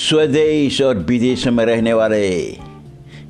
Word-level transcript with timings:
स्वदेश 0.00 0.82
और 0.82 0.98
विदेशों 0.98 1.52
में 1.52 1.64
रहने 1.64 1.92
वाले 1.92 2.26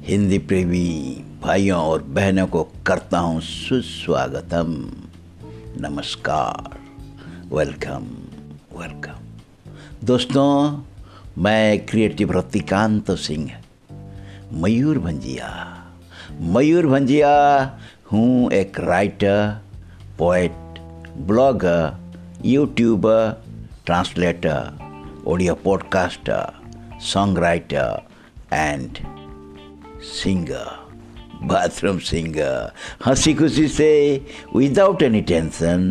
हिंदी 0.02 0.38
प्रेमी 0.38 1.24
भाइयों 1.42 1.80
और 1.80 2.02
बहनों 2.02 2.46
को 2.46 2.68
करता 2.86 3.18
हूँ 3.18 3.40
सुस्वागतम। 3.40 4.92
नमस्कार। 5.80 6.78
वेलकम। 7.52 8.06
वेलकम। 8.78 9.18
दोस्तों 10.04 10.82
मैं 11.38 11.86
क्रिएटिव 11.86 12.32
रतिकांत 12.32 13.10
सिंह 13.10 13.50
मयूर 14.52 14.98
भंजिया। 14.98 15.76
मयूर 16.40 16.86
भंजिया 16.86 17.62
हूँ 18.12 18.52
एक 18.52 18.80
writer 18.80 19.60
poet 20.18 20.78
blogger 21.16 21.96
YouTuber 22.44 23.42
translator 23.86 24.90
audio 25.26 25.58
podcaster, 25.66 26.59
songwriter, 27.00 28.02
and 28.52 29.00
singer. 30.02 30.68
Bathroom 31.42 31.98
singer 32.04 32.72
हँसी 33.04 33.32
खुशी 33.34 33.66
से 33.68 33.92
विदाउट 34.56 35.02
एनी 35.02 35.20
टेंशन 35.30 35.82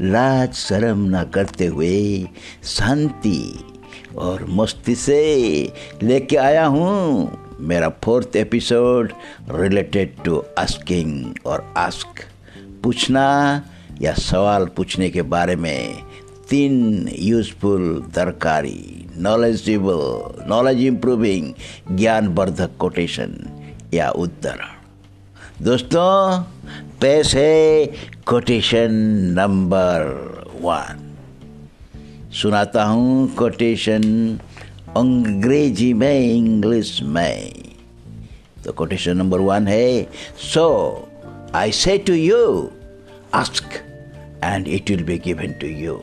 लाज 0.00 0.52
शर्म 0.56 1.00
ना 1.08 1.22
करते 1.34 1.66
हुए 1.66 1.98
शांति 2.64 3.40
और 4.16 4.46
मस्ती 4.50 4.94
से 4.94 5.20
लेके 6.02 6.36
आया 6.36 6.64
हूँ 6.66 7.56
मेरा 7.60 7.88
fourth 8.04 8.36
episode 8.36 9.12
related 9.50 10.16
to 10.24 10.42
asking 10.58 11.46
और 11.46 11.72
आस्क 11.76 12.24
पूछना 12.84 13.26
या 14.02 14.12
सवाल 14.12 14.66
पूछने 14.76 15.10
के 15.10 15.22
बारे 15.36 15.56
में 15.56 16.02
तीन 16.50 17.08
यूजफुल 17.18 17.82
दरकारी 18.14 19.06
नॉलेजेबल 19.22 20.44
नॉलेज 20.48 20.84
इम्प्रूविंग 20.86 21.52
ज्ञानवर्धक 21.96 22.76
कोटेशन 22.78 23.36
या 23.94 24.10
उद्धरण 24.10 25.62
दोस्तों 25.64 26.42
है 27.34 27.86
कोटेशन 28.26 28.94
नंबर 29.38 30.06
वन 30.62 31.02
सुनाता 32.32 32.84
हूँ 32.84 33.28
कोटेशन 33.34 34.02
अंग्रेज़ी 34.96 35.92
में 35.94 36.20
इंग्लिश 36.20 37.00
में 37.02 37.52
तो 38.64 38.72
कोटेशन 38.72 39.16
नंबर 39.16 39.40
वन 39.40 39.68
है 39.68 40.06
so 40.52 40.66
I 41.54 41.72
say 41.72 41.96
to 41.98 42.14
you 42.14 42.70
ask 43.34 43.80
and 44.44 44.68
it 44.68 44.90
will 44.90 45.04
be 45.04 45.18
given 45.18 45.52
to 45.60 45.66
you 45.66 46.00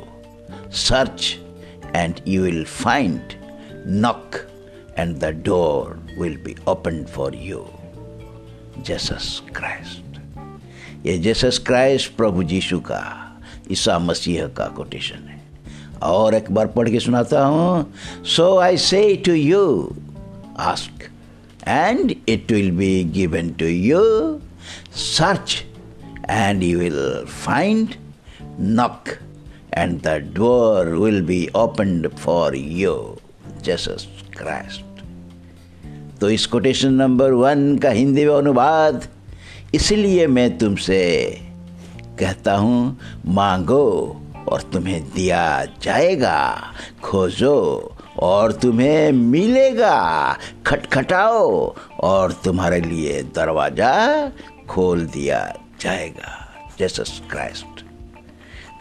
Search 0.71 1.39
and 1.93 2.21
you 2.25 2.41
will 2.43 2.65
find. 2.65 3.35
Knock 3.85 4.45
and 4.97 5.19
the 5.19 5.33
door 5.33 5.99
will 6.17 6.37
be 6.43 6.55
opened 6.67 7.09
for 7.09 7.31
you. 7.33 7.67
Jesus 8.83 9.41
Christ. 9.53 10.03
ये 11.05 11.17
Jesus 11.17 11.57
Christ 11.67 12.15
प्रभु 12.15 12.43
जीशु 12.49 12.79
का 12.89 13.01
ईसा 13.71 13.97
मसीह 13.99 14.47
का 14.57 14.65
quotation 14.77 15.27
है 15.27 15.39
और 16.03 16.35
एक 16.35 16.51
बार 16.51 16.67
पढ़ 16.75 16.89
के 16.89 16.99
सुनाता 16.99 17.43
हूँ 17.45 17.93
so 18.35 18.45
I 18.59 18.77
say 18.77 19.01
to 19.25 19.33
you 19.33 19.63
ask 20.59 21.09
and 21.67 22.15
it 22.29 22.51
will 22.51 22.71
be 22.77 23.03
given 23.17 23.49
to 23.59 23.65
you 23.65 24.01
search 24.95 25.63
and 26.29 26.63
you 26.63 26.79
will 26.79 27.25
find 27.45 27.95
knock 28.69 29.09
and 29.73 30.01
the 30.01 30.19
door 30.19 30.97
will 30.99 31.21
be 31.21 31.49
opened 31.53 32.07
for 32.19 32.53
you. 32.55 33.17
Jesus 33.61 34.07
Christ. 34.35 34.83
तो 36.19 36.29
इस 36.29 36.45
कोटेशन 36.45 36.93
नंबर 36.93 37.31
वन 37.31 37.77
का 37.83 37.89
हिंदी 37.89 38.25
में 38.25 38.33
अनुवाद, 38.33 39.07
इसलिए 39.73 40.27
मैं 40.27 40.57
तुमसे 40.57 41.01
कहता 42.19 42.55
हूँ, 42.55 42.99
मांगो 43.25 43.87
और 44.49 44.61
तुम्हें 44.73 45.01
दिया 45.13 45.65
जाएगा, 45.81 46.39
खोजो 47.03 47.57
और 48.19 48.51
तुम्हें 48.51 49.11
मिलेगा, 49.11 49.97
खटखटाओ 50.67 51.75
और 52.03 52.31
तुम्हारे 52.45 52.81
लिए 52.81 53.21
दरवाज़ा 53.35 53.93
खोल 54.69 55.05
दिया 55.05 55.39
जाएगा 55.81 56.37
जसस 56.79 57.21
क्राइस्ट 57.31 57.83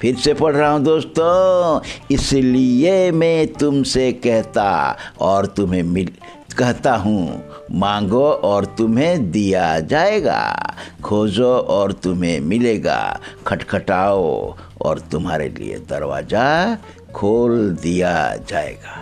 फिर 0.00 0.16
से 0.16 0.34
पढ़ 0.34 0.55
रहा 0.55 0.71
हूँ 0.72 0.83
दोस्तों। 0.83 1.81
इसलिए 2.11 3.11
मैं 3.11 3.47
तुमसे 3.53 4.12
कहता 4.12 4.97
और 5.21 5.47
तुम्हें 5.47 5.83
मिल, 5.83 6.11
कहता 6.59 6.94
हूँ, 6.97 7.43
मांगो 7.72 8.25
और 8.25 8.65
तुम्हें 8.65 9.31
दिया 9.31 9.81
जाएगा, 9.81 10.75
खोजो 11.05 11.53
और 11.59 11.93
तुम्हें 11.93 12.41
मिलेगा, 12.41 13.21
खटखटाओ 13.47 14.56
और 14.83 14.99
तुम्हारे 14.99 15.49
लिए 15.49 15.78
दरवाज़ा 15.78 16.78
खोल 17.15 17.71
दिया 17.83 18.37
जाएगा। 18.49 18.99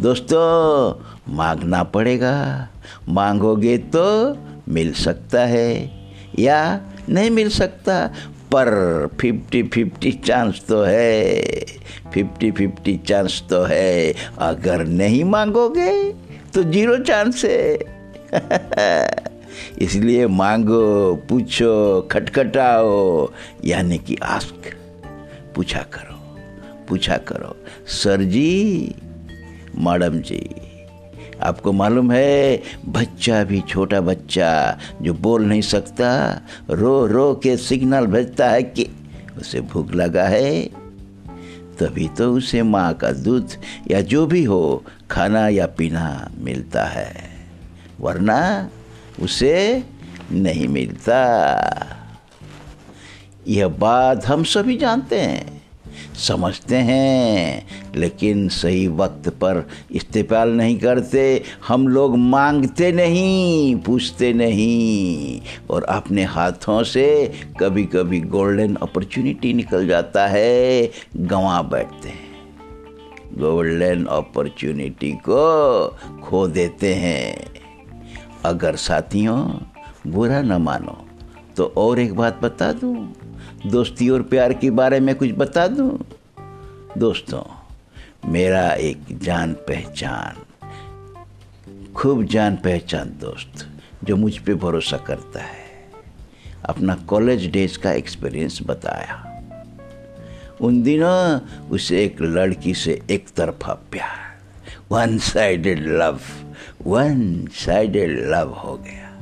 दोस्तों, 0.00 0.94
मांगना 1.36 1.82
पड़ेगा। 1.82 2.68
मांगोगे 3.08 3.78
तो 3.78 4.36
मिल 4.68 4.92
सकता 4.92 5.40
है 5.40 5.70
या 6.38 6.80
नहीं 7.08 7.30
मिल 7.30 7.48
सकता? 7.48 8.10
पर 8.52 8.68
फिफ्टी 9.20 9.62
फिफ्टी 9.62 10.12
चांस 10.12 10.64
तो 10.68 10.82
है 10.82 11.40
फिफ्टी 12.14 12.50
फिफ्टी 12.50 12.96
चांस 13.06 13.42
तो 13.50 13.62
है। 13.62 14.14
अगर 14.38 14.84
नहीं 14.86 15.24
मांगोगे 15.24 16.12
तो 16.54 16.62
ज़ीरो 16.62 16.96
चांस 16.98 17.44
है। 17.44 17.78
इसलिए 19.78 20.26
मांगो, 20.26 21.14
पूछो, 21.28 22.02
खटखटाओ, 22.12 23.28
यानी 23.64 23.98
कि 23.98 24.16
आस्क 24.22 24.76
पूछा 25.54 25.82
करो 25.82 26.16
पूछा 26.88 27.16
करो। 27.16 27.56
सर 27.86 28.22
जी, 28.22 28.94
मैडम 29.78 30.18
जी 30.20 30.67
आपको 31.42 31.72
मालूम 31.72 32.12
है, 32.12 32.62
बच्चा 32.88 33.44
भी 33.44 33.60
छोटा 33.60 34.00
बच्चा 34.00 34.78
जो 35.02 35.14
बोल 35.14 35.44
नहीं 35.44 35.62
सकता, 35.62 36.40
रो 36.70 37.06
रो 37.06 37.34
के 37.34 37.56
सिग्नल 37.56 38.06
भेजता 38.06 38.50
है 38.50 38.62
कि 38.62 38.86
उसे 39.38 39.60
भूख 39.60 39.94
लगा 39.94 40.24
है। 40.24 40.62
तभी 41.78 42.08
तो 42.08 42.32
उसे 42.32 42.62
माँ 42.62 42.94
का 42.94 43.12
दूध 43.12 43.50
या 43.90 44.00
जो 44.00 44.26
भी 44.26 44.44
हो, 44.44 44.84
खाना 45.10 45.48
या 45.48 45.66
पीना 45.66 46.30
मिलता 46.38 46.84
है, 46.84 47.30
वरना 48.00 48.70
उसे 49.22 49.84
नहीं 50.32 50.68
मिलता। 50.68 51.18
यह 53.48 53.68
बात 53.68 54.26
हम 54.26 54.44
सभी 54.44 54.76
जानते 54.76 55.20
हैं। 55.20 55.57
समझते 56.18 56.76
हैं, 56.76 57.66
लेकिन 57.94 58.48
सही 58.48 58.86
वक्त 58.88 59.28
पर 59.28 59.68
इस्तेमाल 59.92 60.48
नहीं 60.48 60.78
करते। 60.78 61.42
हम 61.68 61.88
लोग 61.88 62.16
मांगते 62.18 62.92
नहीं, 62.92 63.76
पूछते 63.76 64.32
नहीं, 64.32 65.40
और 65.70 65.82
अपने 65.82 66.24
हाथों 66.24 66.82
से 66.82 67.32
कभी 67.60 67.84
कभी 67.84 68.20
गोल्डन 68.20 68.74
अपॉर्चुनिटी 68.74 69.52
निकल 69.52 69.86
जाता 69.86 70.26
है। 70.26 70.90
गंवा 71.16 71.62
बैठते 71.62 72.08
हैं। 72.08 72.28
गोल्डन 73.34 74.04
अपॉर्चुनिटी 74.04 75.12
को 75.12 75.88
खो 76.24 76.46
देते 76.48 76.94
हैं। 76.94 77.46
अगर 78.44 78.76
साथियों, 78.76 79.48
बुरा 80.06 80.42
न 80.42 80.52
मानो 80.52 80.98
तो 81.56 81.72
और 81.76 81.98
एक 81.98 82.14
बात 82.14 82.40
बता 82.42 82.72
दूँ। 82.72 83.12
दोस्ती 83.66 84.08
और 84.08 84.22
प्यार 84.22 84.52
के 84.52 84.70
बारे 84.70 85.00
में 85.00 85.14
कुछ 85.14 85.30
बता 85.30 85.66
दूँ? 85.66 85.98
दोस्तों, 86.98 87.42
मेरा 88.24 88.68
एक 88.70 88.98
जान 89.22 89.52
पहचान, 89.68 90.36
खूब 91.94 92.24
जान 92.24 92.56
पहचान 92.56 93.08
दोस्त 93.20 93.66
जो 94.04 94.16
मुझ 94.16 94.36
पे 94.38 94.54
भरोसा 94.54 94.96
करता 94.96 95.42
है। 95.42 95.66
अपना 96.64 96.94
कॉलेज 97.08 97.50
डेज़ 97.50 97.78
का 97.78 97.92
एक्सपीरियंस 97.92 98.58
बताया। 98.66 99.24
उन 100.60 100.82
दिनों 100.82 101.40
उसे 101.70 102.04
एक 102.04 102.22
लड़की 102.22 102.74
से 102.74 103.00
एक 103.10 103.28
तरफा 103.36 103.72
प्यार 103.90 104.26
one 104.90 105.18
sided 105.18 105.86
love 105.88 106.20
one 106.86 107.46
sided 107.56 108.18
love 108.30 108.52
हो 108.54 108.76
गया। 108.76 109.12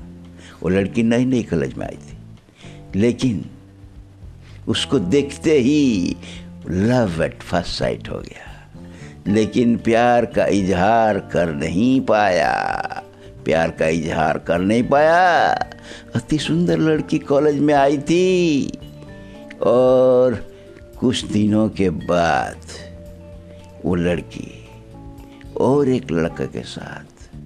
वो 0.62 0.69
लड़की 0.69 1.02
नई 1.02 1.25
नई 1.25 1.43
कॉलेज 1.43 1.75
में 1.75 1.87
आई 1.87 1.96
थी, 1.96 2.19
लेकिन 2.94 3.44
उसको 4.68 4.98
देखते 4.98 5.58
ही 5.58 6.16
लव 6.70 7.22
एट 7.22 7.42
फ़र्स्ट 7.42 7.70
साइट 7.70 8.08
हो 8.08 8.18
गया। 8.18 8.70
लेकिन 9.28 9.76
प्यार 9.76 10.24
का 10.24 10.46
इजहार 10.46 11.18
कर 11.18 11.54
नहीं 11.54 12.00
पाया। 12.00 12.72
प्यार 13.44 13.70
का 13.70 13.86
इजहार 13.86 14.38
कर 14.38 14.58
नहीं 14.58 14.82
पाया। 14.82 15.48
अति 16.14 16.38
सुंदर 16.38 16.78
लड़की 16.78 17.18
कॉलेज 17.18 17.58
में 17.58 17.74
आई 17.74 17.98
थी। 17.98 18.66
और 19.62 20.56
कुछ 21.00 21.24
दिनों 21.24 21.69
के 21.69 21.90
बाद 21.90 22.58
वो 23.84 23.94
लड़की 23.94 24.69
और 25.60 25.88
एक 25.88 26.10
लड़का 26.10 26.44
के 26.44 26.62
साथ 26.62 27.36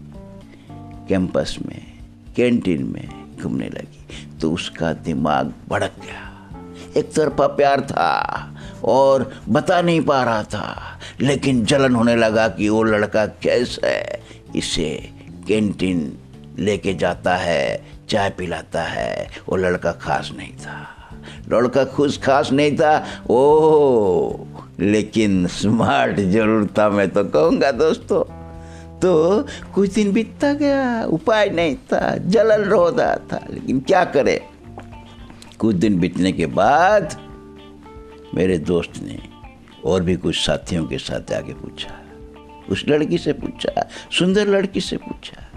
कैंपस 1.09 1.57
में 1.67 1.99
कैंटीन 2.37 2.85
में 2.85 3.37
घूमने 3.43 3.69
लगी। 3.69 4.29
तो 4.41 4.53
उसका 4.53 4.93
दिमाग 4.93 5.53
भड़क 5.69 5.93
गया। 6.01 6.30
एक 6.97 7.13
तरफा 7.15 7.47
प्यार 7.47 7.81
था 7.81 8.55
और 8.85 9.31
बता 9.49 9.81
नहीं 9.83 10.01
पा 10.01 10.23
रहा 10.25 10.43
था, 10.43 10.99
लेकिन 11.21 11.65
जलन 11.65 11.95
होने 11.95 12.17
लगा 12.17 12.49
कि 12.49 12.69
वो 12.69 12.83
लड़का 12.83 13.27
कैसे 13.43 13.95
इसे 14.57 14.89
कैंटीन 15.49 16.13
लेके 16.59 16.95
जाता 16.95 17.37
है, 17.37 17.83
चाय 18.09 18.31
पिलाता 18.31 18.83
है। 18.83 19.31
वो 19.49 19.57
लड़का 19.57 19.93
खास 19.93 20.31
नहीं 20.37 20.53
था। 20.53 20.79
लड़का 21.49 21.85
खुश 21.85 22.19
खास 22.19 22.53
नहीं 22.53 22.77
था। 22.77 22.93
ओ 23.31 24.47
लेकिन 24.81 25.47
स्मार्ट 25.47 26.21
ज़रूर 26.21 26.67
था 26.79 26.89
मैं 26.91 27.09
तो 27.11 27.25
कहूँगा 27.25 27.71
दोस्तों। 27.73 28.23
तो 29.01 29.47
कुछ 29.75 29.93
दिन 29.95 30.13
बीतता 30.13 30.53
गया, 30.53 31.05
उपाय 31.05 31.49
नहीं 31.51 31.77
था, 31.93 32.17
जलन 32.17 32.65
रो 32.65 32.89
रहा 32.89 33.15
था, 33.33 33.41
लेकिन 33.51 33.81
क्या 33.81 34.05
करे? 34.05 34.41
कुछ 35.61 35.77
दिन 35.77 36.01
बीतने 36.01 36.33
के 36.33 36.47
बाद 36.47 37.21
मेरे 38.35 38.59
दोस्त 38.59 38.93
ने 39.03 39.19
और 39.85 40.03
भी 40.03 40.17
कुछ 40.17 40.37
साथियों 40.37 40.87
के 40.87 40.99
साथ 40.99 41.33
आके 41.33 41.53
पूछा। 41.53 42.01
उस 42.71 42.85
लड़की 42.89 43.19
से 43.19 43.33
पूछा, 43.33 43.89
सुंदर 44.19 44.49
लड़की 44.49 44.81
से 44.81 44.97
पूछा 44.97 45.51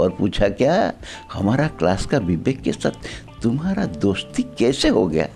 और 0.00 0.10
पूछा, 0.10 0.48
क्या 0.48 0.92
हमारा 1.32 1.68
क्लास 1.68 2.06
का 2.06 2.18
विवेक 2.18 2.60
के 2.60 2.72
साथ 2.72 2.90
तुम्हारा 3.42 3.86
दोस्ती 3.86 4.42
कैसे 4.42 4.88
हो 4.88 5.06
गया? 5.06 5.28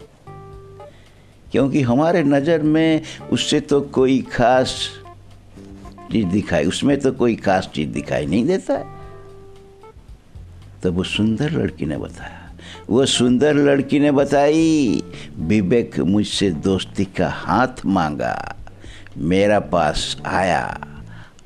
क्योंकि 1.53 1.83
हमारे 1.83 2.23
नज़र 2.23 2.63
में 2.63 3.03
उससे 3.33 3.61
तो 3.61 3.81
कोई 3.81 4.23
खास 4.23 4.91
चीज़ 6.13 6.27
दिखाई, 6.27 6.65
उसमें 6.65 7.01
तो 7.01 7.13
कोई 7.13 7.37
खास 7.37 7.71
चीज़ 7.75 7.91
दिखाई 7.91 8.27
नहीं 8.27 8.47
देता। 8.47 8.77
तब 8.77 8.97
तो 10.83 10.93
वो 10.93 11.03
सुंदर 11.03 11.51
लड़की 11.51 11.87
ने 11.87 11.97
बताया 11.97 12.44
वो 12.91 13.07
सुंदर 13.07 13.55
लड़की 13.55 13.99
ने 13.99 14.11
बताई, 14.11 15.03
विवेक 15.39 16.01
मुझसे 16.01 16.51
दोस्ती 16.51 17.05
का 17.05 17.29
हाथ 17.29 17.85
मांगा, 17.87 18.57
मेरा 19.19 19.61
पास 19.61 20.17
आया 20.27 20.89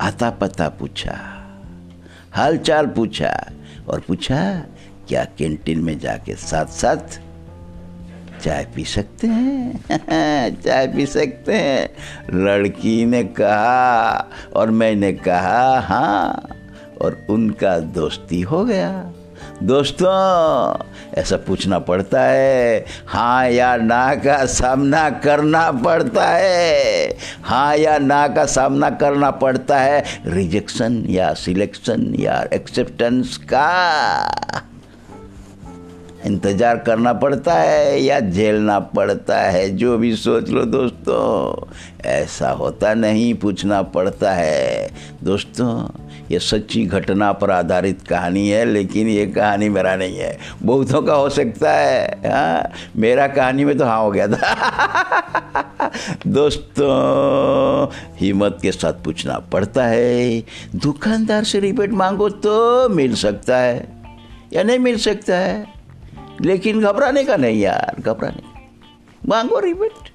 आता 0.01 0.31
पता 0.31 0.69
पूछा 0.69 1.19
हाल 2.33 2.57
चाल 2.57 2.87
पूछा 2.87 3.51
और 3.89 4.01
पूछा, 4.01 4.65
क्या 5.09 5.25
कैंटीन 5.25 5.81
में 5.81 5.99
जाके 5.99 6.35
साथ 6.35 6.67
साथ 6.67 7.21
चाय 8.43 8.67
पी 8.75 8.85
सकते 8.85 9.27
हैं? 9.27 9.81
चाय 10.63 10.87
पी 10.87 11.07
सकते 11.07 11.55
हैं। 11.55 11.89
लड़की 12.45 13.05
ने 13.05 13.25
कहा 13.25 14.29
और 14.57 14.71
मैंने 14.71 15.13
कहा 15.13 15.81
हाँ 15.81 16.49
और 17.03 17.27
उनका 17.31 17.79
दोस्ती 17.79 18.41
हो 18.41 18.65
गया। 18.65 19.13
दोस्तों, 19.63 20.85
ऐसा 21.15 21.37
पूछना 21.37 21.79
पड़ता 21.79 22.23
है। 22.23 22.85
हाँ 23.07 23.49
या 23.49 23.77
ना 23.77 24.15
का 24.15 24.45
सामना 24.47 25.09
करना 25.11 25.71
पड़ता 25.73 26.27
है। 26.27 27.17
हाँ 27.43 27.77
या 27.77 27.99
ना 27.99 28.27
का 28.29 28.45
सामना 28.47 28.91
करना 28.91 29.31
पड़ता 29.31 29.79
है। 29.79 30.05
रिजेक्शन 30.27 31.05
या 31.09 31.33
सिलेक्शन 31.35 32.15
या 32.19 32.45
एक्सेप्टेंस 32.53 33.37
का 33.37 33.69
इंतज़ार 36.27 36.77
करना 36.77 37.13
पड़ता 37.13 37.55
है 37.55 38.01
या 38.03 38.19
झेलना 38.21 38.79
पड़ता 38.81 39.37
है, 39.41 39.69
जो 39.77 39.97
भी 39.99 40.15
सोच 40.17 40.49
लो 40.49 40.65
दोस्तों। 40.65 41.69
ऐसा 42.05 42.51
होता 42.51 42.95
नहीं, 42.95 43.35
पूछना 43.35 43.83
पड़ता 43.83 44.33
है। 44.33 44.91
दोस्तों 45.25 45.89
ये 46.31 46.39
सच्ची 46.39 46.87
घटना 46.87 47.33
पर 47.33 47.51
आधारित 47.51 48.03
कहानी 48.03 48.49
है, 48.49 48.65
लेकिन 48.65 49.09
ये 49.09 49.27
कहानी 49.27 49.69
मेरा 49.69 49.97
नहीं 49.97 50.19
है। 50.19 50.39
बहुतों 50.63 51.03
का 51.03 51.15
हो 51.15 51.29
सकता 51.29 51.73
है 51.73 52.21
हाँ? 52.27 52.71
मेरा 52.97 53.29
कहानी 53.29 53.65
में 53.65 53.79
तो 53.79 53.85
हाँ 53.85 54.01
हो 54.01 54.11
गया 54.11 54.29
था। 54.29 54.55
दोस्तों, 56.27 57.89
हिम्मत 58.17 58.59
के 58.63 58.73
साथ 58.73 58.93
पूछना 58.93 59.39
पड़ता 59.39 59.87
है, 59.87 60.41
दुकानदार 60.75 61.45
से 61.45 61.61
रिबेट 61.61 61.93
मांगो 61.93 62.29
तो 62.29 62.89
मिल 62.89 63.15
सकता 63.15 63.57
है, 63.57 63.89
या 64.53 64.63
नहीं 64.63 64.79
मिल 64.79 64.99
सकता 64.99 65.37
है? 65.37 65.67
लेकिन 66.41 66.81
घबराने 66.81 67.25
का 67.25 67.37
नहीं 67.37 67.61
यार, 67.61 68.03
घबराने 68.03 68.43
मांगो 69.29 69.59
रिबेट। 69.59 70.08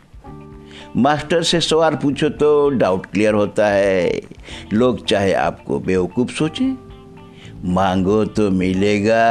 मास्टर 0.95 1.43
से 1.43 1.59
सवाल 1.61 1.95
पूछो 1.95 2.29
तो 2.29 2.69
डाउट 2.69 3.05
क्लियर 3.05 3.33
होता 3.33 3.67
है। 3.67 4.21
लोग 4.73 5.05
चाहे 5.05 5.33
आपको 5.33 5.79
बेवकूफ़ 5.79 6.31
सोचें, 6.31 6.75
मांगो 7.65 8.23
तो 8.27 8.49
मिलेगा, 8.51 9.23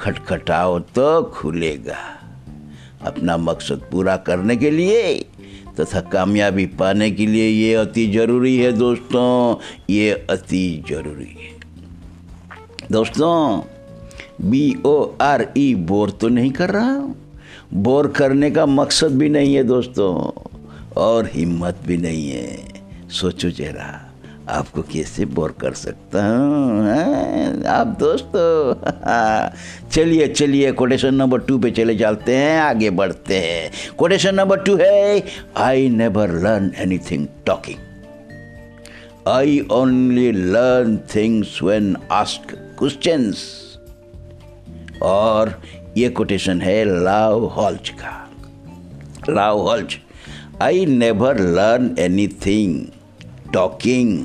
खटखटाओ 0.00 0.78
तो 0.78 1.22
खुलेगा। 1.34 1.98
अपना 3.06 3.36
मकसद 3.36 3.88
पूरा 3.92 4.16
करने 4.16 4.56
के 4.56 4.70
लिए 4.70 5.14
तथा 5.80 6.00
कामयाबी 6.10 6.66
पाने 6.74 7.10
के 7.10 7.26
लिए 7.26 7.48
ये 7.48 7.74
अति 7.74 8.06
ज़रूरी 8.12 8.56
है 8.56 8.72
दोस्तों, 8.72 9.56
ये 9.90 10.10
अति 10.30 10.84
ज़रूरी 10.88 11.36
है। 11.38 11.50
दोस्तों 12.92 13.62
B 14.40 14.76
O 14.86 15.02
R 15.20 15.46
E 15.56 15.74
bore 15.74 16.10
तो 16.10 16.28
नहीं 16.28 16.50
कर 16.50 16.70
रहा 16.70 16.92
हूँ। 16.92 17.16
बोर 17.74 18.06
करने 18.08 18.50
का 18.50 18.66
मकसद 18.66 19.12
भी 19.12 19.28
नहीं 19.28 19.54
है 19.54 19.62
दोस्तों, 19.64 20.40
और 20.96 21.28
हिम्मत 21.32 21.78
भी 21.86 21.96
नहीं 21.96 22.30
है। 22.30 22.58
सोचो 23.10 23.50
जरा, 23.50 24.12
आपको 24.48 24.82
कैसे 24.82 25.24
बोर 25.24 25.54
कर 25.60 25.72
सकता 25.72 26.24
हूँ 26.26 27.64
आप 27.66 27.96
दोस्तों, 28.00 28.74
चलिए 29.90 30.28
चलिए 30.28 30.72
कोटेशन 30.72 31.14
नंबर 31.14 31.38
टू 31.38 31.58
पे 31.58 31.70
चले 31.70 31.94
जाते 31.94 32.36
हैं, 32.36 32.60
आगे 32.60 32.90
बढ़ते 32.90 33.38
हैं। 33.38 33.70
कोटेशन 33.98 34.34
नंबर 34.34 34.58
टू 34.58 34.76
है 34.76 35.24
I 35.56 35.88
never 35.88 36.28
learn 36.28 36.72
anything 36.76 37.26
talking 37.46 37.78
I 39.28 39.66
only 39.72 40.32
learn 40.32 40.96
things 41.14 41.62
when 41.62 41.96
ask 42.12 42.54
questions 42.78 43.36
और 45.02 45.62
ये 45.96 46.08
कोटेशन 46.08 46.60
है 46.60 47.04
लाव 47.04 47.44
हॉल्च 47.44 47.88
का। 47.88 48.30
Lou 49.28 49.58
Holtz 49.58 49.98
I 50.62 50.86
never 50.86 51.38
learn 51.38 51.94
anything 52.28 52.86
talking 53.52 54.24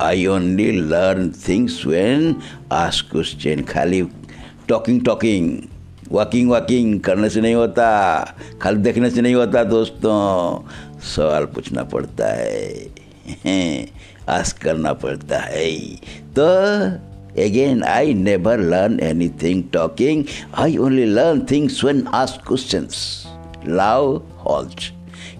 I 0.00 0.26
only 0.26 0.70
learn 0.72 1.32
things 1.48 1.86
when 1.86 2.36
ask 2.72 3.10
question 3.10 3.62
खाली 3.62 4.02
talking 4.68 5.04
talking 5.04 5.58
walking 6.10 6.50
walking 6.50 7.00
करने 7.00 7.28
से 7.30 7.40
नहीं 7.40 7.54
होता, 7.54 7.86
खाली 8.62 8.76
देखने 8.76 9.10
से 9.10 9.20
नहीं 9.20 9.34
होता 9.34 9.64
दोस्तों। 9.64 10.18
सवाल 11.00 11.44
पूछना 11.44 11.82
पड़ता 11.82 12.26
है 12.26 12.88
आस्क 14.28 14.58
करना 14.58 14.92
पड़ता 14.92 15.38
है। 15.38 15.70
तो 16.38 16.46
Again, 17.36 17.84
I 17.84 18.12
never 18.12 18.56
learn 18.56 19.00
anything 19.00 19.68
talking. 19.70 20.28
I 20.54 20.76
only 20.76 21.06
learn 21.06 21.46
things 21.46 21.82
when 21.82 22.08
asked 22.12 22.44
questions. 22.44 23.26
Love 23.64 24.22
Holch. 24.36 24.92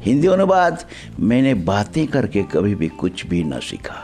Hindi 0.04 0.26
अनुवाद 0.28 0.84
मैंने 1.20 1.54
बातें 1.68 2.06
करके 2.06 2.42
कभी 2.52 2.74
भी 2.74 2.88
कुछ 3.00 3.26
भी 3.26 3.42
न 3.44 3.58
सीखा 3.60 3.96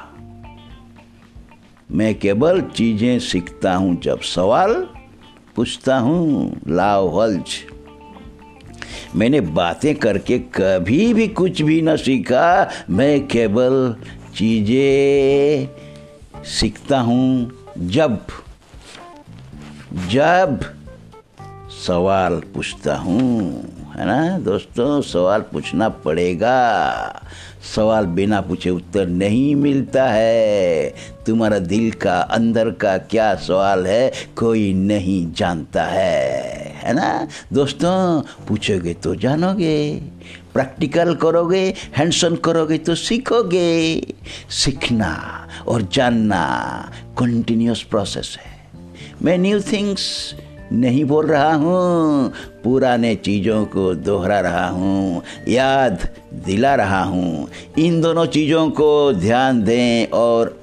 मैं 1.91 2.14
केवल 2.19 2.61
चीज़ें 2.76 3.19
सीखता 3.29 3.75
हूँ 3.75 3.95
जब 4.05 4.21
सवाल 4.35 4.75
पूछता 5.57 5.99
हूँ 5.99 6.61
लाव 6.69 7.21
हल्ज 7.21 7.57
मैंने 9.17 9.41
बातें 9.55 9.95
करके 9.95 10.38
कभी 10.57 11.12
भी 11.14 11.29
कुछ 11.41 11.62
भी 11.62 11.81
न 11.83 11.97
सीखा 11.97 12.47
मैं 12.91 13.26
केवल 13.26 13.95
चीज़ें 14.37 15.69
सीखता 16.59 17.00
हूँ 17.00 17.63
जब 17.78 18.26
जब 20.11 20.61
सवाल 21.87 22.40
पूछता 22.54 22.97
हूँ, 22.97 23.52
है 23.99 24.07
ना? 24.07 24.38
दोस्तों, 24.38 25.02
सवाल 25.02 25.40
पूछना 25.40 25.88
पड़ेगा। 25.88 27.23
सवाल 27.75 28.07
बिना 28.07 28.40
पूछे 28.40 28.71
उत्तर 28.71 29.07
नहीं 29.07 29.54
मिलता 29.54 30.09
है। 30.09 30.95
तुम्हारा 31.26 31.59
दिल 31.59 31.90
का, 31.90 32.21
अंदर 32.21 32.71
का 32.71 32.99
क्या 32.99 33.35
सवाल 33.35 33.87
है, 33.87 34.12
कोई 34.37 34.73
नहीं 34.75 35.33
जानता 35.33 35.85
है 35.85 36.54
है 36.85 36.93
ना? 36.93 37.28
दोस्तों, 37.52 38.23
पूछोगे 38.49 38.95
तो 38.95 39.14
जानोगे। 39.14 40.02
प्रैक्टिकल 40.54 41.14
करोगे 41.14 41.62
हैंडसन 41.96 42.37
करोगे 42.44 42.78
तो 42.78 42.94
सीखोगे। 42.94 44.00
सीखना 44.54 45.12
और 45.68 45.82
जानना 45.92 46.42
कंटिन्यूस 47.18 47.82
प्रोसेस 47.82 48.37
है। 48.40 48.52
मैं 49.23 49.37
न्यू 49.38 49.61
थिंग्स 49.62 50.34
नहीं 50.73 51.04
बोल 51.04 51.26
रहा 51.26 51.52
हूँ, 51.54 52.32
पुराने 52.64 53.14
चीज़ों 53.16 53.64
को 53.66 53.94
दोहरा 53.94 54.40
रहा 54.40 54.66
हूँ, 54.68 55.23
याद 55.49 56.08
दिला 56.46 56.75
रहा 56.75 57.02
हूँ। 57.02 57.49
इन 57.78 58.00
दोनों 58.00 58.26
चीज़ों 58.26 58.68
को 58.70 59.12
ध्यान 59.12 59.62
दें 59.64 60.06
और 60.14 60.58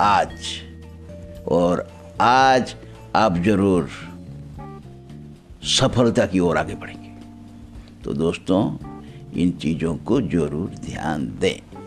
आज 0.00 0.30
और 1.48 1.86
आज 2.20 2.74
आप 3.16 3.38
ज़रूर 3.44 3.88
सफलता 5.70 6.26
की 6.26 6.40
ओर 6.40 6.58
आगे 6.58 6.74
बढ़ेंगे। 6.74 7.03
तो 8.04 8.12
दोस्तों, 8.12 8.76
इन 9.36 9.50
चीज़ों 9.50 9.96
को 9.96 10.20
ज़रूर 10.20 10.72
ध्यान 10.84 11.32
दें। 11.40 11.78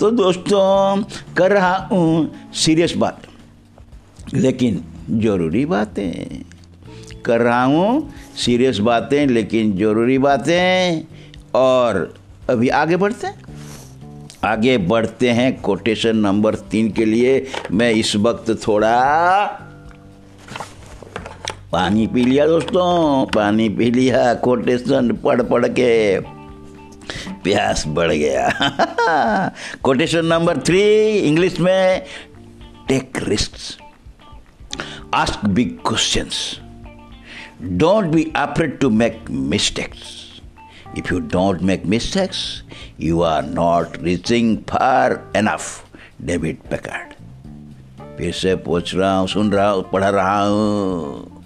तो 0.00 0.10
दोस्तों, 0.10 1.04
कर 1.34 1.52
रहा 1.52 1.76
हूँ 1.76 2.34
सीरियस 2.54 2.94
बात। 2.96 3.22
लेकिन 4.34 4.84
ज़रूरी 5.10 5.66
बातें। 5.66 6.42
कर 7.24 7.40
रहा 7.40 7.64
हूँ 7.64 8.10
सीरियस 8.36 8.78
बातें, 8.78 9.26
लेकिन 9.26 9.76
ज़रूरी 9.76 10.18
बातें। 10.18 11.04
और 11.54 12.14
अभी 12.50 12.68
आगे 12.68 12.96
बढ़ते 12.96 13.26
हैं। 13.26 13.42
आगे 14.44 14.78
बढ़ते 14.78 15.30
हैं। 15.30 15.60
कोटेशन 15.60 16.16
नंबर 16.16 16.54
तीन 16.54 16.90
के 16.90 17.04
लिए 17.04 17.46
मैं 17.72 17.90
इस 17.90 18.16
वक्त 18.16 18.68
थोड़ा 18.68 19.68
पानी 21.72 22.06
पी 22.06 22.24
लिया 22.24 22.46
दोस्तों। 22.46 23.26
पानी 23.26 23.68
पी 23.68 23.90
लिया 23.90 24.34
कोटेशन 24.34 25.12
पढ़ 25.12 25.42
पढ़ 25.42 25.68
के। 25.68 26.20
प्यास 27.44 27.84
बढ़ 27.88 28.12
गया। 28.12 28.48
कोटेशन 29.82 30.26
नंबर 30.26 30.58
थ्री 30.58 30.82
इंग्लिश 31.18 31.60
में 31.60 32.02
take 32.88 33.12
risk 33.18 33.52
ask 35.14 35.44
big 35.44 35.78
questions 35.86 36.60
don't 37.62 38.04
be 38.04 38.32
afraid 38.36 38.78
to 38.78 38.90
make 38.90 39.24
mistakes 39.30 40.22
If 40.98 41.06
you 41.06 41.18
don't 41.20 41.62
make 41.62 41.84
mistakes, 41.86 42.38
you 43.00 43.22
are 43.22 43.42
not 43.42 43.94
reaching 43.98 44.50
far 44.72 45.20
enough. 45.42 45.68
David 46.22 46.56
Packard 46.56 47.12
फिर 48.18 48.32
से 48.32 48.56
पूछ 48.56 48.94
रहा 48.94 49.18
हूँ 49.18 49.28
सुन 49.28 49.52
रहा 49.52 49.70
हूँ 49.70 49.90
पढ़ 49.90 50.04
रहा 50.04 50.42
हूँ। 50.42 51.41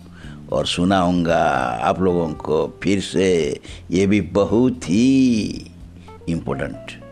और 0.52 0.66
सुनाऊँगा 0.66 1.44
आप 1.82 2.00
लोगों 2.00 2.28
को 2.34 2.80
फिर 2.82 3.00
से। 3.00 3.60
ये 3.90 4.06
भी 4.06 4.20
बहुत 4.20 4.84
ही 4.84 5.70
इम्पोर्टेंट 6.28 7.02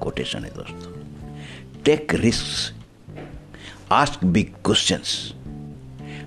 कोटेशन 0.00 0.44
है 0.44 0.50
दोस्तों। 0.50 0.92
Take 1.84 2.14
risk 2.14 2.74
ask 3.92 4.24
big 4.24 4.52
questions 4.64 5.34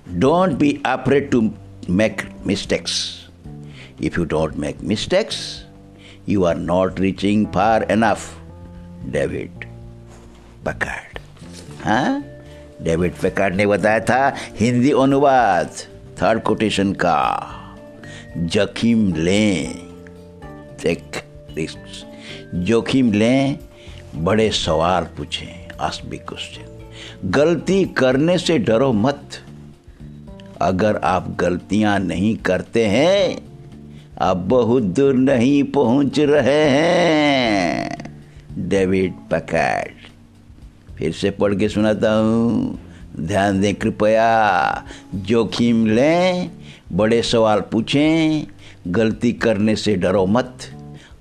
don't 0.08 0.52
be 0.52 0.82
afraid 0.86 1.30
to 1.30 1.50
make 1.90 2.22
mistakes 2.46 3.18
if 4.02 4.18
you 4.18 4.24
don't 4.24 4.56
make 4.56 4.76
mistakes 4.82 5.64
you 6.28 6.44
are 6.44 6.56
not 6.56 7.00
reaching 7.00 7.46
far 7.46 7.86
enough. 7.92 8.20
David 9.04 9.50
Packard 10.66 11.18
हाँ? 11.84 12.24
डेविड 12.82 13.12
पकार्ड 13.14 13.54
ने 13.54 13.66
बताया 13.66 14.00
था, 14.00 14.34
हिंदी 14.60 14.90
अनुवाद। 14.90 15.70
थर्ड 16.22 16.42
कोटेशन 16.42 16.92
का 16.92 17.18
जोखिम 18.36 19.14
लें 19.14 19.74
टेक 20.82 21.16
रिस्क 21.56 21.78
जोखिम 22.54 23.12
लें 23.12 23.58
बड़े 24.14 24.50
सवाल 24.50 25.04
पूछें 25.04 25.68
आस्क 25.80 26.08
बिग 26.08 26.20
क्वेश्चन 26.20 27.30
गलती 27.30 27.84
करने 27.84 28.38
से 28.38 28.58
डरो 28.58 28.92
मत। 28.92 29.38
अगर 30.62 30.96
आप 30.96 31.36
गलतियाँ 31.40 31.98
नहीं 31.98 32.36
करते 32.36 32.86
हैं, 32.86 33.38
आप 34.20 34.36
बहुत 34.36 34.82
दूर 34.82 35.14
नहीं 35.14 35.62
पहुँच 35.62 36.18
रहे 36.18 36.64
हैं। 36.70 37.98
डेविड 38.68 39.12
पकैड 39.12 39.94
फिर 40.96 41.12
से 41.12 41.30
पढ़ 41.30 41.54
के 41.54 41.68
सुनाता 41.68 42.12
हूँ। 42.12 42.87
ध्यान 43.20 43.60
दें, 43.60 43.74
कृपया 43.74 44.84
जोखिम 45.14 45.86
लें, 45.86 46.50
बड़े 46.92 47.22
सवाल 47.22 47.60
पूछें, 47.60 48.46
गलती 48.86 49.32
करने 49.32 49.76
से 49.76 49.94
डरो 49.94 50.26
मत। 50.26 50.58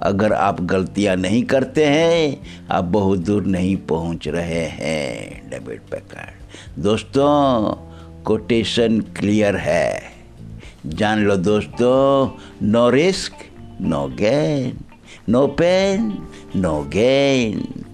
अगर 0.02 0.34
आप 0.34 0.62
गलतियाँ 0.62 1.16
नहीं 1.16 1.44
करते 1.44 1.86
हैं, 1.86 2.44
आप 2.72 2.84
बहुत 2.84 3.20
दूर 3.20 3.46
नहीं 3.46 3.78
पहुँच 3.78 4.28
रहे 4.28 4.66
हैं 4.66 5.50
डेविड 5.50 5.82
पैकार्ड 5.92 6.82
दोस्तों, 6.82 7.72
कोटेशन 8.24 9.00
क्लियर 9.02 9.56
है। 9.56 10.02
जान 10.86 11.20
लो 11.20 11.36
दोस्तों, 11.36 12.38
no 12.68 12.90
risk, 12.90 13.34
no 13.82 14.08
gain. 14.08 14.78
No 15.30 15.48
pain, 15.48 16.28
no 16.56 16.82
gain. 16.82 17.86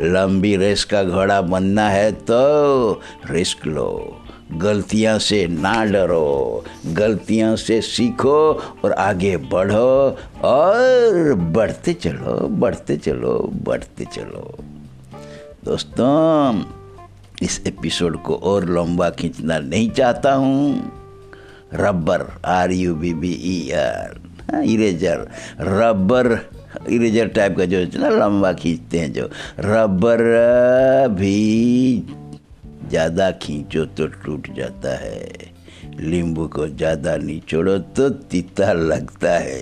लंबी 0.00 0.56
रेस 0.56 0.84
का 0.84 1.02
घोड़ा 1.04 1.40
बनना 1.42 1.88
है 1.88 2.10
तो 2.12 3.00
रिस्क 3.30 3.66
लो। 3.66 4.18
गलतियाँ 4.52 5.18
से 5.18 5.46
ना 5.46 5.84
डरो, 5.84 6.64
गलतियाँ 6.86 7.54
से 7.56 7.80
सीखो 7.80 8.38
और 8.84 8.92
आगे 8.92 9.36
बढ़ो 9.36 10.16
और 10.44 11.34
बढ़ते 11.34 11.92
चलो 11.94 12.48
बढ़ते 12.48 12.96
चलो 12.96 13.38
बढ़ते 13.64 14.04
चलो। 14.04 14.54
दोस्तों, 15.64 16.62
इस 17.42 17.60
एपिसोड 17.66 18.22
को 18.22 18.34
और 18.34 18.68
लंबा 18.70 19.10
खींचना 19.10 19.58
नहीं 19.58 19.90
चाहता 19.90 20.32
हूँ। 20.34 20.92
Rubber 21.74 22.26
R 22.46 22.72
U 22.72 22.94
B 22.94 23.12
B 23.14 23.32
E 23.32 23.70
R 23.70 24.62
eraser, 24.64 25.26
rubber 25.60 26.34
eraser 26.88 27.28
type 27.28 27.56
का 27.58 27.64
जो 27.64 27.78
है 27.78 28.00
ना 28.00 28.08
लंबा 28.08 28.52
खींचते 28.54 28.98
हैं 28.98 29.12
जो 29.12 29.30
रबर 29.60 30.20
भी 31.10 32.04
ज़्यादा 32.90 33.30
खींचो 33.42 33.84
तो 33.86 34.06
टूट 34.24 34.54
जाता 34.56 34.96
है। 34.98 35.50
नींबू 36.00 36.46
को 36.48 36.66
ज़्यादा 36.68 37.16
निचोड़ो 37.16 37.76
तो 37.96 38.08
तीता 38.30 38.72
लगता 38.72 39.30
है। 39.30 39.60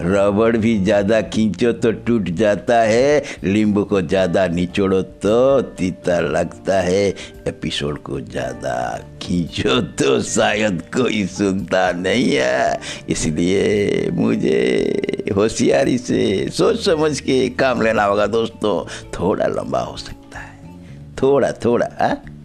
रबड़ 0.00 0.56
भी 0.56 0.78
ज़्यादा 0.78 1.20
खींचो 1.22 1.72
तो 1.72 1.92
टूट 2.06 2.30
जाता 2.30 2.80
है। 2.82 3.22
नींबू 3.44 3.84
को 3.84 4.00
ज़्यादा 4.02 4.46
निचोड़ो 4.48 5.00
तो 5.22 5.60
तीता 5.78 6.18
लगता 6.20 6.80
है। 6.80 7.08
एपिसोड 7.48 7.98
को 8.02 8.20
ज़्यादा 8.20 8.74
खींचो 9.22 9.80
तो 9.94 10.20
शायद 10.22 10.82
कोई 10.96 11.24
सुनता 11.28 11.90
नहीं 11.92 12.30
है। 12.32 12.80
इसलिए 13.08 14.10
मुझे 14.12 15.17
होशियारी 15.28 15.96
से 15.98 16.48
सोच 16.50 16.84
समझ 16.84 17.18
के 17.20 17.48
काम 17.48 17.82
लेना 17.82 18.04
होगा 18.04 18.26
दोस्तों। 18.26 18.74
थोड़ा 19.10 19.46
लंबा 19.46 19.80
हो 19.80 19.96
सकता 19.96 20.38
है। 20.38 20.76
थोड़ा 21.22 21.52
थोड़ा? 21.64 21.86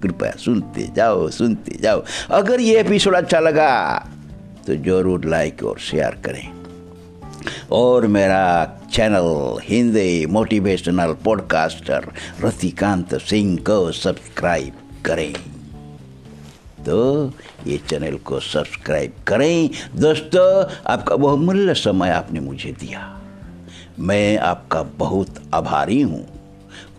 कृपया 0.03 0.31
सुनते 0.37 0.89
जाओ 0.95 1.29
सुनते 1.29 1.77
जाओ। 1.81 2.03
अगर 2.31 2.61
ये 2.61 2.79
एपिसोड 2.79 3.15
अच्छा 3.15 3.39
लगा 3.39 3.69
तो 4.67 4.75
ज़रूर 4.75 5.25
लाइक 5.25 5.63
और 5.63 5.79
शेयर 5.79 6.19
करें। 6.25 6.49
और 7.71 8.07
मेरा 8.07 8.43
channel 8.93 9.57
Hindi 9.63 10.25
motivational 10.25 11.13
podcaster 11.25 12.07
Ratikant 12.43 13.15
Singh 13.21 13.57
को 13.57 13.91
सब्सक्राइब 13.91 14.73
करें। 15.05 15.33
तो 16.85 17.31
ये 17.67 17.77
चैनल 17.89 18.17
को 18.17 18.39
सब्सक्राइब 18.39 19.13
करें। 19.27 19.69
दोस्तों, 19.95 20.47
आपका 20.87 21.15
बहुमूल्य 21.15 21.73
समय 21.73 22.09
आपने 22.09 22.39
मुझे 22.39 22.71
दिया। 22.71 23.01
मैं 23.99 24.37
आपका 24.37 24.83
बहुत 24.83 25.41
आभारी 25.53 26.01
हूँ। 26.01 26.25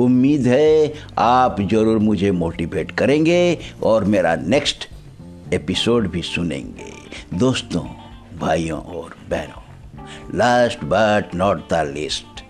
उम्मीद 0.00 0.46
है 0.46 0.94
आप 1.18 1.60
ज़रूर 1.60 1.98
मुझे 1.98 2.30
मोटिवेट 2.30 2.90
करेंगे 2.90 3.58
और 3.82 4.04
मेरा 4.04 4.34
नेक्स्ट 4.36 4.88
एपिसोड 5.54 6.10
भी 6.10 6.22
सुनेंगे। 6.22 6.92
दोस्तों, 7.38 7.84
भाइयों 8.38 8.80
और 8.80 9.16
बहनों 9.30 9.62
last 10.34 10.84
but 10.84 11.34
not 11.34 11.68
the 11.72 11.92
list 11.94 12.42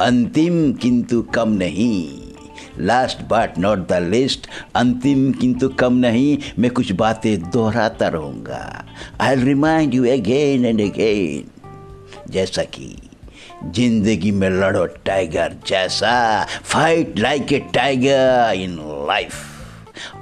अंतिम 0.00 0.72
किंतु 0.72 1.22
कम 1.22 1.48
नहीं। 1.48 2.31
Last 2.80 3.22
but 3.22 3.58
not 3.58 3.88
the 3.88 3.92
list 3.92 4.46
अंतिम 4.76 5.32
किंतु 5.32 5.68
कम 5.68 5.92
नहीं, 5.92 6.38
मैं 6.58 6.70
कुछ 6.70 6.92
बातें 6.92 7.50
दोहराता 7.50 8.08
रहूँगा। 8.08 8.84
I 9.20 9.34
remind 9.34 9.94
you 9.94 10.04
again 10.06 10.64
and 10.64 10.80
again 10.80 11.50
जैसा 12.30 12.62
कि, 12.62 12.96
ज़िंदगी 13.64 14.30
में 14.30 14.50
लड़ो 14.50 14.86
टाइगर 14.86 15.56
जैसा 15.66 16.46
fight 16.62 17.18
like 17.18 17.52
a 17.52 17.58
tiger 17.74 18.52
in 18.54 18.76
life 19.08 19.34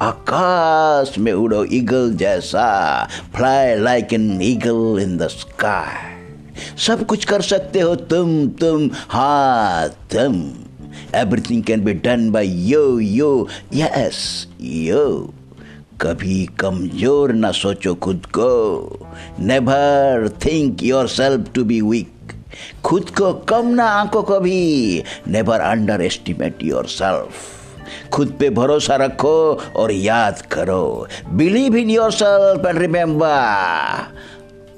आकाश 0.03 1.19
में 1.19 1.33
उड़ो 1.33 1.65
ईगल 1.73 2.13
जैसा 2.15 2.69
fly 3.37 3.75
like 3.77 4.13
an 4.13 4.41
eagle 4.43 4.99
in 5.03 5.17
the 5.19 5.29
sky 5.29 6.19
सब 6.87 7.07
कुछ 7.07 7.25
कर 7.25 7.41
सकते 7.43 7.81
हो 7.81 7.95
तुम 7.95 8.49
तुम 8.49 8.91
हाँ 9.09 9.89
तुम। 9.89 10.43
Everything 11.17 11.63
can 11.65 11.85
be 11.85 11.93
done 12.07 12.31
by 12.31 12.49
you 12.71 12.99
you 13.01 13.49
yes 13.75 14.47
you 14.61 15.05
कभी 16.01 16.45
कमज़ोर 16.61 17.33
ना 17.33 17.51
सोचो 17.53 17.95
खुद 17.95 18.27
को. 18.39 18.51
Never 19.41 20.29
think 20.45 20.83
yourself 21.09 21.53
to 21.55 21.65
be 21.65 21.81
weak 21.81 22.33
खुद 22.85 23.11
को 23.19 23.33
कम 23.49 23.67
ना 23.75 23.85
आंको 23.85 24.23
कभी 24.23 25.03
never 25.29 25.61
under 25.61 26.03
estimate 26.03 26.63
your 26.65 26.87
self 26.89 28.11
खुद 28.13 28.33
पे 28.41 28.49
भरोसा 28.51 28.97
रखो 28.97 29.37
और 29.77 29.93
याद 29.93 30.41
करो. 30.53 31.07
Believe 31.33 31.77
in 31.77 31.91
yourself 32.13 32.67
and 32.67 32.79
remember 32.79 33.29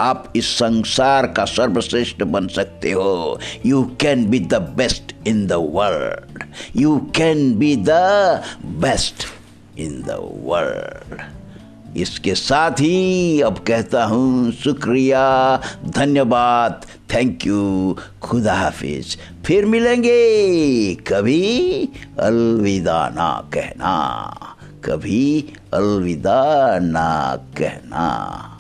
आप 0.01 0.33
इस 0.37 0.47
संसार 0.47 1.27
का 1.27 1.45
सर्वश्रेष्ठ 1.45 2.23
बन 2.23 2.49
सकते 2.49 2.93
हो। 2.93 3.41
You 3.67 3.83
can 4.01 4.27
be 4.27 4.41
the 4.41 4.55
best 4.55 5.15
in 5.27 5.47
the 5.47 5.53
world 5.53 6.45
you 6.77 6.99
can 7.17 7.59
be 7.59 7.77
the 7.77 7.91
best 8.65 9.15
in 9.79 10.03
the 10.03 10.17
world 10.45 11.23
इसके 11.97 12.35
साथ 12.35 12.71
ही 12.71 13.41
अब 13.41 13.59
कहता 13.59 14.05
हूँ, 14.05 14.53
शुक्रिया, 14.53 15.61
धन्यवाद। 15.87 16.87
थैंक 17.15 17.47
यू 17.47 17.97
खुदा 18.23 18.55
हाफिज। 18.55 19.19
फिर 19.45 19.67
मिलेंगे। 19.67 20.95
कभी 20.95 21.89
अलविदा 22.21 23.09
ना 23.09 23.51
कहना। 23.55 23.97
कभी 24.85 25.53
अलविदा 25.75 26.79
ना 26.79 27.37
कहना। 27.59 28.52